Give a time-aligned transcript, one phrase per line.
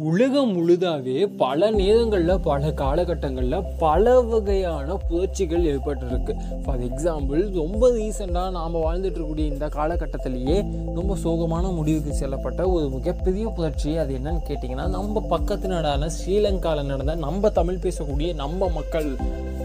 [0.00, 6.34] உலகம் முழுதாகவே பல நேரங்களில் பல காலகட்டங்களில் பல வகையான புரட்சிகள் ஏற்பட்டிருக்கு.
[6.64, 10.56] ஃபார் எக்ஸாம்பிள் ரொம்ப ரீசெண்டாக நாம் வாழ்ந்துட்டு இருக்கக்கூடிய இந்த காலகட்டத்திலேயே
[10.94, 13.96] ரொம்ப சோகமான முடிவுக்கு செல்லப்பட்ட ஒரு மிகப்பெரிய புரட்சி.
[13.96, 19.16] அது என்னன்னு கேட்டிங்கன்னா நம்ம பக்கத்து நாடான ஸ்ரீலங்காவில் நடந்த நம்ம தமிழ் பேசக்கூடிய நம்ம மக்கள்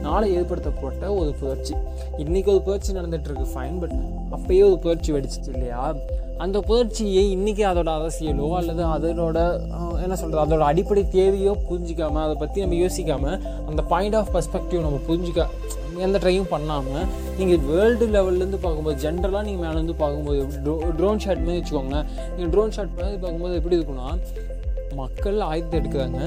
[0.01, 1.73] நாளை ஏற்படுத்தப்பட்ட ஒரு புரட்சி.
[2.17, 3.97] இன்றைக்கி ஒரு புரட்சி நடந்துகிட்ருக்கு ஃபைன் பட்
[4.31, 5.95] அப்போயே ஒரு புரட்சி வெடிச்சிச்சு இல்லையா?
[6.43, 9.37] அந்த புரட்சியை இன்றைக்கி அதோட அரசியலோ அல்லது அதனோட
[10.03, 13.37] என்ன சொல்கிறது அதோட அடிப்படை தேவையோ புரிஞ்சிக்காமல் அதை பற்றி நம்ம யோசிக்காமல்
[13.69, 15.47] அந்த பாயிண்ட் ஆஃப் பர்ஸ்பெக்டிவ் நம்ம புரிஞ்சிக்க
[16.05, 17.05] எந்த ட்ரையும் பண்ணாமல்
[17.37, 21.97] நீங்கள் வேர்ல்டு லெவல்லேருந்து பார்க்கும்போது ஜென்ரலாக நீங்கள் மேலேருந்து பார்க்கும்போது ட்ரோ ட்ரோன் ஷாட் மாதிரி வச்சுக்கோங்க.
[22.35, 24.09] நீங்கள் ட்ரோன் ஷாட் மாதிரி பார்க்கும்போது எப்படி இருக்குன்னா
[25.01, 26.19] மக்கள் ஆயுதத்தை எடுக்கிறாங்க.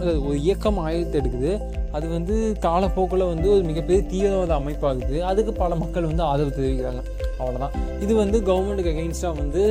[0.00, 1.52] அது ஒரு இயக்கம் ஆயுதத்தை எடுக்குது.
[1.96, 2.34] அது வந்து
[2.66, 5.16] காலப்போக்கில் வந்து ஒரு மிகப்பெரிய தீவிரவாத அமைப்பாகுது.
[5.30, 7.02] அதுக்கு பல மக்கள் வந்து ஆதரவு தெரிவிக்கிறாங்க.
[7.42, 7.74] அவ்வளோதான்
[8.04, 9.62] இது வந்து கவர்மெண்ட்டுக்கு அகெயின்ஸ்டாக வந்து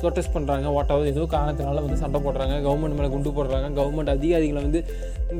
[0.00, 2.56] ப்ரொட்டஸ்ட் பண்ணுறாங்க வாட் ஆகுது ஏதோ காரணத்தினால வந்து சண்டை போடுறாங்க.
[2.66, 3.68] கவர்மெண்ட் மேலே குண்டு போடுறாங்க.
[3.80, 4.82] கவர்மெண்ட் அதிகாரிகளை வந்து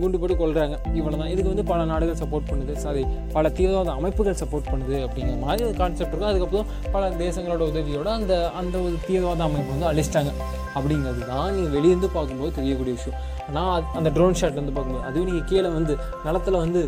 [0.03, 2.75] குண்டு போட்டு கொள்கிறாங்க இவ்வளோ தான் இதுக்கு வந்து பல நாடுகள் சப்போர்ட் பண்ணுது.
[2.85, 3.03] சாரி
[3.37, 6.31] பல தீவிரவாத அமைப்புகள் சப்போர்ட் பண்ணுது அப்படிங்கிற மாதிரி ஒரு கான்செப்ட் இருக்கும்.
[6.33, 10.33] அதுக்கப்புறம் பல தேசங்களோட உதவியோட அந்த அந்த ஒரு தீவிரவாத அமைப்பு வந்து அழிச்சிட்டாங்க.
[10.79, 13.19] அப்படிங்கிறது தான் நீங்கள் வெளியேருந்து பார்க்கும்போது தெரியக்கூடிய விஷயம்.
[13.49, 15.95] ஆனால் அந்த ட்ரோன் ஷாட்லேருந்து பார்க்கும்போது அதுவும் நீங்கள் கீழே வந்து
[16.27, 16.81] நிலத்துல வந்து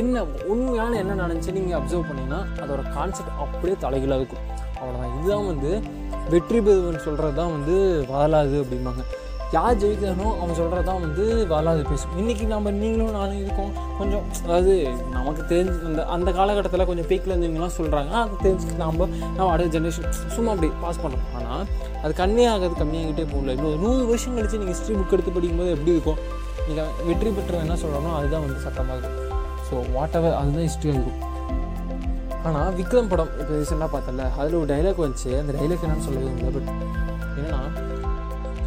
[0.00, 4.33] என்ன உண்மையான என்ன நடந்துச்சு நீங்கள் அப்சர்வ் பண்ணீங்கன்னா அதோட கான்செப்ட் அப்படியே தலைகளாக இருக்கும்.
[4.78, 5.72] அவ்வளோதான் இதுதான் வந்து
[6.32, 7.74] வெற்றி பெறுவன் சொல்கிறது தான் வந்து
[8.10, 9.02] வரலாறு அப்படிம்பாங்க.
[9.54, 12.14] யார் ஜெயிக்கிறானோ அவன் சொல்கிறது தான் வந்து வரலாறு பேசும்.
[12.20, 13.72] இன்றைக்கி நம்ம நீங்களும் நானும் இருக்கோம்.
[13.98, 14.72] கொஞ்சம் அதாவது
[15.16, 20.08] நமக்கு தெரிஞ்சு அந்த அந்த காலகட்டத்தில் கொஞ்சம் பீக்கில் இருந்தவங்கலாம் சொல்கிறாங்க அது தெரிஞ்சு நம்ம நம்ம அடுத்த ஜென்ரேஷன்
[20.36, 21.64] சும்மா அப்படி பாஸ் பண்ணுறோம் ஆனால்
[22.04, 25.94] அது கம்மியாகிறது கம்மியாகிட்டே போகல இன்னும் ஒரு நூறு வருஷம் கழிச்சு நீங்கள் ஹிஸ்ட்ரி புக் எடுத்து படிக்கும்போது எப்படி
[25.96, 26.20] இருக்கும்?
[26.70, 29.30] நீங்கள் வெற்றி பெற்றவன் என்ன சொல்கிறனோ அதுதான் வந்து சட்டமாக இருக்கும்.
[29.68, 31.20] ஸோ வாட் எவர் அதுதான் ஹிஸ்ட்ரியாக இருக்கும்.
[32.48, 35.30] ஆனால் விக்ரம் படம் இப்போ ரீசெண்டாக பார்த்தல அதில் ஒரு டைலாக் வந்துச்சு.
[35.42, 36.70] அந்த டைலாக் என்னன்னு சொல்லவே இல்லை பட்
[37.36, 37.60] என்னென்னா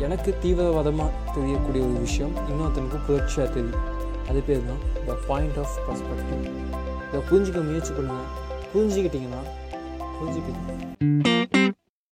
[0.06, 3.86] எனக்கு தீவிரவாதமாக தெரியக்கூடிய ஒரு விஷயம் இன்னொருத்தனுக்கு புரட்சியாக தெரியும்.
[4.30, 6.44] அது பேர் தான் த பாயிண்ட் ஆஃப் பர்ஸ்பெக்டிவ்
[7.10, 8.32] இதை புரிஞ்சிக்க முயற்சி பண்ணுங்கள்
[8.74, 9.44] புரிஞ்சுக்கிட்டிங்கன்னா
[10.18, 11.57] புரிஞ்சுக்கிட்டீங்க.